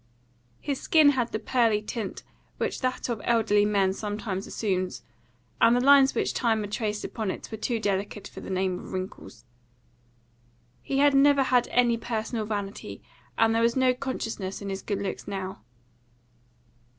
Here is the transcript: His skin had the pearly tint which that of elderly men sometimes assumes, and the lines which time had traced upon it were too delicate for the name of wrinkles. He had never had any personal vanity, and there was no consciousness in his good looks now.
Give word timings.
His 0.59 0.81
skin 0.81 1.09
had 1.11 1.31
the 1.31 1.37
pearly 1.37 1.79
tint 1.79 2.23
which 2.57 2.81
that 2.81 3.07
of 3.07 3.21
elderly 3.23 3.65
men 3.65 3.93
sometimes 3.93 4.47
assumes, 4.47 5.03
and 5.61 5.75
the 5.75 5.79
lines 5.79 6.15
which 6.15 6.33
time 6.33 6.61
had 6.61 6.71
traced 6.71 7.03
upon 7.03 7.29
it 7.29 7.49
were 7.51 7.57
too 7.59 7.79
delicate 7.79 8.27
for 8.27 8.41
the 8.41 8.49
name 8.49 8.79
of 8.79 8.93
wrinkles. 8.93 9.45
He 10.81 10.97
had 10.97 11.13
never 11.13 11.43
had 11.43 11.67
any 11.67 11.97
personal 11.97 12.45
vanity, 12.47 13.03
and 13.37 13.53
there 13.53 13.61
was 13.61 13.75
no 13.75 13.93
consciousness 13.93 14.59
in 14.59 14.69
his 14.69 14.81
good 14.81 15.03
looks 15.03 15.27
now. 15.27 15.61